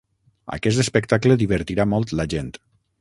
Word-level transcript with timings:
Aquest 0.57 0.81
espectacle 0.83 1.37
divertirà 1.43 1.87
molt 1.93 2.15
la 2.21 2.27
gent. 2.37 2.51